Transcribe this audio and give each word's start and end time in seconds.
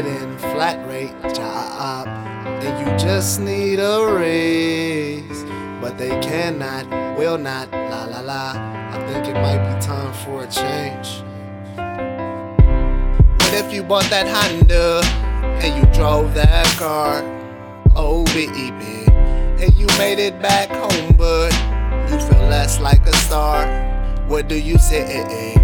Flat 0.00 0.86
rate 0.88 1.12
job. 1.34 2.08
And 2.08 2.86
you 2.86 2.96
just 2.98 3.38
need 3.40 3.78
a 3.78 4.06
raise. 4.14 5.44
But 5.80 5.98
they 5.98 6.08
cannot, 6.20 6.88
will 7.18 7.36
not, 7.36 7.70
la 7.70 8.04
la 8.04 8.20
la. 8.20 8.52
I 8.92 9.06
think 9.06 9.26
it 9.28 9.34
might 9.34 9.58
be 9.58 9.80
time 9.80 10.12
for 10.24 10.44
a 10.44 10.46
change. 10.46 11.22
What 13.40 13.54
if 13.54 13.72
you 13.72 13.82
bought 13.82 14.08
that 14.10 14.26
Honda 14.26 15.02
and 15.62 15.76
you 15.76 15.92
drove 15.92 16.32
that 16.34 16.66
car? 16.78 17.22
Oh. 17.94 18.24
And 18.30 19.74
you 19.74 19.86
made 19.98 20.18
it 20.18 20.40
back 20.40 20.70
home, 20.70 21.14
but 21.18 21.52
you 22.10 22.18
feel 22.18 22.48
less 22.48 22.80
like 22.80 23.06
a 23.06 23.14
star. 23.16 23.66
What 24.28 24.48
do 24.48 24.58
you 24.58 24.78
say? 24.78 25.54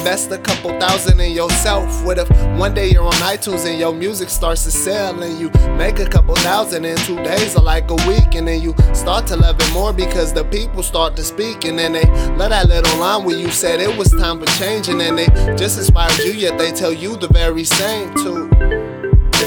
Invest 0.00 0.30
a 0.32 0.38
couple 0.38 0.70
thousand 0.80 1.20
in 1.20 1.32
yourself. 1.32 2.02
What 2.06 2.16
if 2.16 2.26
one 2.58 2.72
day 2.72 2.88
you're 2.88 3.04
on 3.04 3.12
iTunes 3.12 3.68
and 3.68 3.78
your 3.78 3.92
music 3.92 4.30
starts 4.30 4.64
to 4.64 4.70
sell 4.70 5.22
and 5.22 5.38
you 5.38 5.50
make 5.76 5.98
a 5.98 6.06
couple 6.06 6.34
thousand 6.36 6.86
in 6.86 6.96
two 7.04 7.16
days 7.16 7.54
or 7.54 7.60
like 7.60 7.90
a 7.90 7.96
week 8.08 8.34
and 8.34 8.48
then 8.48 8.62
you 8.62 8.74
start 8.94 9.26
to 9.26 9.36
love 9.36 9.56
it 9.60 9.72
more 9.74 9.92
because 9.92 10.32
the 10.32 10.44
people 10.44 10.82
start 10.82 11.16
to 11.16 11.22
speak 11.22 11.66
and 11.66 11.78
then 11.78 11.92
they 11.92 12.06
let 12.38 12.48
that 12.48 12.66
little 12.66 12.98
line 12.98 13.24
where 13.24 13.36
you 13.36 13.50
said 13.50 13.78
it 13.78 13.94
was 13.94 14.10
time 14.12 14.40
for 14.40 14.46
change 14.58 14.88
and 14.88 14.98
then 14.98 15.16
they 15.16 15.26
just 15.54 15.76
inspired 15.76 16.16
you 16.20 16.32
yet 16.32 16.56
they 16.56 16.72
tell 16.72 16.94
you 16.94 17.14
the 17.16 17.28
very 17.28 17.64
same 17.64 18.14
too. 18.14 18.89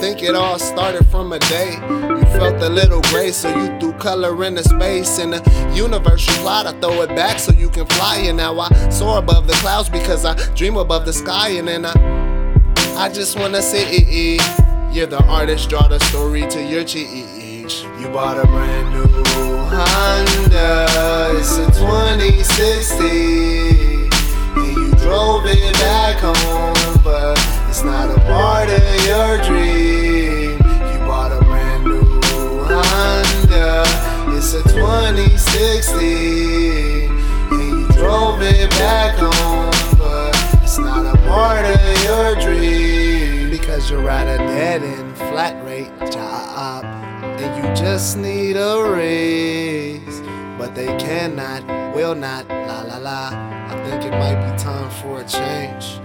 Think 0.00 0.22
it 0.22 0.34
all 0.34 0.58
started 0.58 1.06
from 1.06 1.32
a 1.32 1.38
day 1.38 1.80
you 2.16 2.24
felt 2.38 2.62
a 2.62 2.68
little 2.68 3.00
gray, 3.02 3.32
so 3.32 3.48
you 3.48 3.78
threw 3.78 3.92
color 3.94 4.44
in 4.44 4.54
the 4.54 4.62
space. 4.62 5.18
In 5.18 5.30
the 5.30 5.42
universe 5.74 6.28
replied, 6.36 6.66
I 6.66 6.72
throw 6.80 7.02
it 7.02 7.08
back 7.10 7.38
so 7.38 7.52
you 7.52 7.68
can 7.68 7.86
fly. 7.86 8.16
And 8.18 8.38
now 8.38 8.58
I 8.58 8.68
soar 8.90 9.18
above 9.18 9.46
the 9.46 9.52
clouds 9.54 9.88
because 9.88 10.24
I 10.24 10.34
dream 10.54 10.76
above 10.76 11.04
the 11.04 11.12
sky. 11.12 11.50
And 11.50 11.68
then 11.68 11.84
I, 11.84 11.92
I 12.96 13.12
just 13.12 13.38
wanna 13.38 13.62
say, 13.62 13.86
ee. 13.90 14.40
you're 14.92 15.06
the 15.06 15.22
artist, 15.24 15.68
draw 15.68 15.88
the 15.88 15.98
story 16.00 16.46
to 16.48 16.62
your 16.62 16.84
cheese. 16.84 17.84
You 18.00 18.08
bought 18.08 18.38
a 18.38 18.46
brand 18.46 18.94
new 18.94 19.06
Honda, 19.68 20.86
it's 21.36 21.58
a 21.58 21.66
2016, 21.66 23.75
2016. 35.66 37.10
And 37.50 37.72
you 37.72 37.88
drove 37.88 38.40
it 38.40 38.70
back 38.70 39.16
home. 39.16 39.98
But 39.98 40.62
it's 40.62 40.78
not 40.78 41.12
a 41.12 41.18
part 41.26 41.64
of 41.64 42.04
your 42.04 42.36
dream. 42.36 43.50
Because 43.50 43.90
you're 43.90 44.08
at 44.08 44.28
a 44.28 44.38
dead 44.38 44.82
end, 44.82 45.16
flat 45.16 45.64
rate 45.64 45.90
job. 46.12 46.84
And 46.84 47.56
you 47.56 47.74
just 47.74 48.16
need 48.16 48.56
a 48.56 48.90
raise. 48.90 50.20
But 50.56 50.76
they 50.76 50.86
cannot, 50.98 51.66
will 51.94 52.14
not, 52.14 52.48
la 52.48 52.82
la 52.82 52.98
la. 52.98 53.30
I 53.32 53.74
think 53.84 54.04
it 54.04 54.12
might 54.12 54.38
be 54.48 54.56
time 54.58 54.90
for 55.02 55.20
a 55.20 55.24
change. 55.24 55.98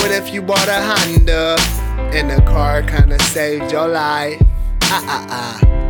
What 0.00 0.10
if 0.10 0.32
you 0.32 0.40
bought 0.40 0.68
a 0.68 0.80
Honda 0.80 1.56
and 2.16 2.30
the 2.30 2.40
car 2.46 2.82
kinda 2.82 3.22
saved 3.24 3.70
your 3.70 3.88
life? 3.88 4.40
Ah 4.84 5.04
ah 5.06 5.26
ah. 5.30 5.83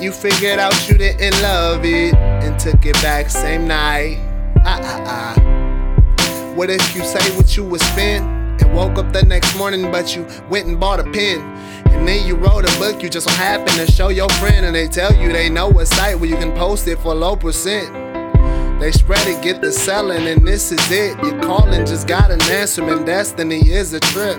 You 0.00 0.12
figured 0.12 0.58
out 0.58 0.88
you 0.88 0.96
didn't 0.96 1.42
love 1.42 1.84
it 1.84 2.14
and 2.14 2.58
took 2.58 2.86
it 2.86 2.94
back 3.02 3.28
same 3.28 3.68
night. 3.68 4.16
Ah 4.64 4.80
ah 4.82 5.36
ah. 5.36 6.54
What 6.54 6.70
if 6.70 6.96
you 6.96 7.04
say 7.04 7.36
what 7.36 7.54
you 7.54 7.64
would 7.64 7.82
spend 7.82 8.24
and 8.62 8.74
woke 8.74 8.96
up 8.96 9.12
the 9.12 9.22
next 9.22 9.54
morning 9.58 9.92
but 9.92 10.16
you 10.16 10.26
went 10.48 10.66
and 10.68 10.80
bought 10.80 11.00
a 11.00 11.04
pen? 11.04 11.40
And 11.88 12.08
then 12.08 12.26
you 12.26 12.34
wrote 12.34 12.64
a 12.64 12.78
book 12.78 13.02
you 13.02 13.10
just 13.10 13.28
so 13.28 13.34
happen 13.34 13.74
to 13.74 13.92
show 13.92 14.08
your 14.08 14.30
friend 14.40 14.64
and 14.64 14.74
they 14.74 14.88
tell 14.88 15.14
you 15.14 15.32
they 15.32 15.50
know 15.50 15.68
a 15.78 15.84
site 15.84 16.18
where 16.18 16.30
you 16.30 16.36
can 16.36 16.52
post 16.52 16.88
it 16.88 16.98
for 17.00 17.14
low 17.14 17.36
percent. 17.36 17.92
They 18.80 18.92
spread 18.92 19.28
it, 19.28 19.42
get 19.42 19.60
the 19.60 19.70
selling, 19.70 20.26
and 20.26 20.48
this 20.48 20.72
is 20.72 20.90
it. 20.90 21.18
You're 21.22 21.42
calling, 21.42 21.84
just 21.84 22.08
got 22.08 22.30
an 22.30 22.40
answer, 22.44 22.82
and 22.82 23.04
destiny 23.04 23.68
is 23.68 23.92
a 23.92 24.00
trip. 24.00 24.38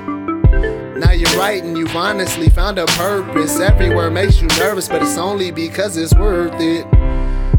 Now 1.01 1.11
you're 1.13 1.35
writing, 1.35 1.75
you've 1.75 1.95
honestly 1.95 2.47
found 2.47 2.77
a 2.77 2.85
purpose. 2.85 3.59
Everywhere 3.59 4.11
makes 4.11 4.39
you 4.39 4.47
nervous, 4.59 4.87
but 4.87 5.01
it's 5.01 5.17
only 5.17 5.49
because 5.49 5.97
it's 5.97 6.13
worth 6.13 6.53
it. 6.61 6.85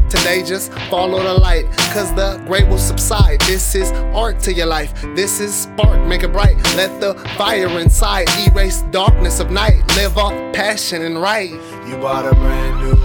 Today, 0.09 0.43
just 0.45 0.71
follow 0.89 1.21
the 1.21 1.33
light, 1.33 1.65
cause 1.91 2.15
the 2.15 2.41
gray 2.47 2.63
will 2.63 2.77
subside. 2.77 3.41
This 3.41 3.75
is 3.75 3.91
art 4.15 4.39
to 4.43 4.53
your 4.53 4.67
life. 4.67 4.93
This 5.13 5.41
is 5.41 5.53
spark, 5.53 5.99
make 6.07 6.23
it 6.23 6.31
bright. 6.31 6.55
Let 6.77 7.01
the 7.01 7.15
fire 7.37 7.67
inside 7.81 8.29
erase 8.47 8.81
darkness 8.91 9.41
of 9.41 9.51
night. 9.51 9.83
Live 9.97 10.17
off 10.17 10.31
passion 10.53 11.01
and 11.01 11.21
right. 11.21 11.51
You 11.85 11.97
bought 11.97 12.25
a 12.25 12.33
brand 12.35 12.79
new 12.79 12.95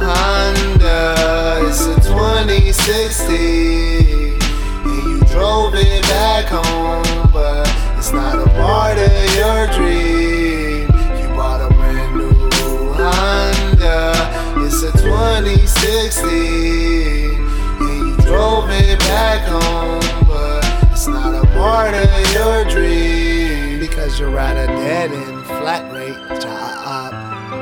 Honda. 0.00 1.60
It's 1.68 1.84
a 1.84 1.94
2016. 1.96 4.38
And 4.86 5.02
you 5.10 5.20
drove 5.26 5.74
it 5.74 5.93
2016. 16.10 17.40
And 17.80 18.08
you 18.08 18.16
drove 18.26 18.68
it 18.68 18.98
back 19.00 19.40
home, 19.48 20.26
but 20.26 20.64
it's 20.92 21.06
not 21.06 21.34
a 21.34 21.46
part 21.52 21.94
of 21.94 22.32
your 22.32 22.64
dream. 22.68 23.80
Because 23.80 24.20
you're 24.20 24.38
at 24.38 24.56
a 24.56 24.66
dead 24.66 25.12
end, 25.12 25.46
flat 25.46 25.90
rate 25.92 26.40
job. 26.42 27.14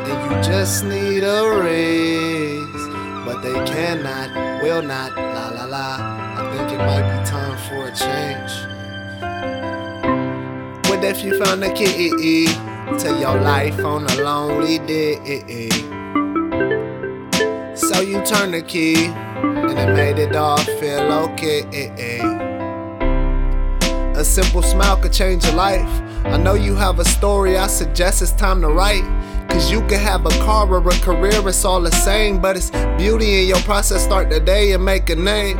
And 0.08 0.32
you 0.32 0.42
just 0.42 0.84
need 0.84 1.22
a 1.22 1.60
raise. 1.62 2.86
But 3.24 3.42
they 3.42 3.54
cannot, 3.64 4.62
will 4.62 4.82
not, 4.82 5.14
la 5.16 5.48
la 5.50 5.64
la. 5.66 5.96
I 6.36 6.56
think 6.56 6.72
it 6.72 6.78
might 6.78 7.06
be 7.06 7.24
time 7.24 7.56
for 7.68 7.86
a 7.86 7.94
change. 7.94 8.52
What 10.88 11.04
if 11.04 11.22
you 11.24 11.38
found 11.44 11.62
a 11.62 11.72
key 11.72 12.46
to 12.98 13.18
your 13.20 13.40
life 13.40 13.78
on 13.84 14.04
a 14.06 14.14
lonely 14.16 14.78
day? 14.80 16.01
So 18.02 18.08
you 18.08 18.20
turn 18.24 18.50
the 18.50 18.62
key 18.62 19.04
and 19.06 19.78
it 19.78 19.94
made 19.94 20.18
it 20.18 20.34
all 20.34 20.58
feel 20.58 21.12
okay. 21.30 21.60
A 24.16 24.24
simple 24.24 24.60
smile 24.60 24.96
could 24.96 25.12
change 25.12 25.44
your 25.44 25.54
life. 25.54 25.88
I 26.24 26.36
know 26.36 26.54
you 26.54 26.74
have 26.74 26.98
a 26.98 27.04
story, 27.04 27.56
I 27.56 27.68
suggest 27.68 28.20
it's 28.20 28.32
time 28.32 28.60
to 28.62 28.70
write. 28.70 29.04
Cause 29.48 29.70
you 29.70 29.82
can 29.82 30.00
have 30.00 30.26
a 30.26 30.30
car 30.40 30.68
or 30.68 30.84
a 30.84 30.94
career, 30.94 31.48
it's 31.48 31.64
all 31.64 31.80
the 31.80 31.92
same. 31.92 32.42
But 32.42 32.56
it's 32.56 32.70
beauty 32.98 33.42
in 33.42 33.46
your 33.46 33.60
process, 33.60 34.02
start 34.02 34.30
the 34.30 34.40
day 34.40 34.72
and 34.72 34.84
make 34.84 35.08
a 35.08 35.14
name. 35.14 35.58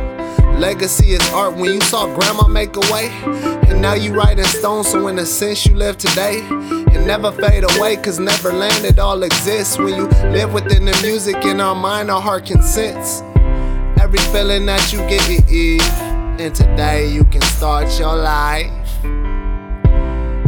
Legacy 0.59 1.11
is 1.11 1.25
art 1.29 1.55
when 1.55 1.75
you 1.75 1.81
saw 1.83 2.13
grandma 2.13 2.45
make 2.49 2.75
a 2.75 2.81
way. 2.91 3.52
And 3.69 3.81
now 3.81 3.93
you 3.93 4.13
write 4.13 4.39
in 4.39 4.45
stone, 4.45 4.83
so 4.83 5.07
in 5.07 5.19
a 5.19 5.25
sense 5.25 5.65
you 5.65 5.75
live 5.75 5.97
today. 5.97 6.39
It 6.93 7.05
never 7.05 7.31
fade 7.31 7.63
away, 7.75 7.95
cause 7.97 8.19
Neverland 8.19 8.85
it 8.85 8.99
all 8.99 9.23
exists. 9.23 9.77
When 9.77 9.95
you 9.95 10.07
live 10.31 10.53
within 10.53 10.85
the 10.85 10.99
music 11.01 11.37
in 11.45 11.59
our 11.59 11.75
mind, 11.75 12.11
our 12.11 12.21
heart 12.21 12.45
can 12.45 12.61
sense. 12.61 13.21
Every 13.99 14.19
feeling 14.31 14.65
that 14.67 14.91
you 14.91 14.99
get, 14.99 15.27
it 15.29 15.49
is. 15.49 15.87
and 16.39 16.53
today 16.55 17.07
you 17.07 17.23
can 17.25 17.41
start 17.41 17.87
your 17.99 18.15
life. 18.15 18.71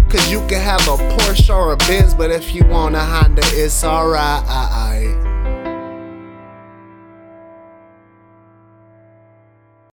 Cause 0.09 0.31
you 0.31 0.39
can 0.47 0.61
have 0.61 0.81
a 0.87 0.97
Porsche 1.15 1.53
or 1.53 1.73
a 1.73 1.77
Benz, 1.77 2.13
but 2.13 2.31
if 2.31 2.53
you 2.55 2.63
want 2.65 2.95
a 2.95 2.99
Honda, 2.99 3.41
it's 3.43 3.83
alright. 3.83 5.34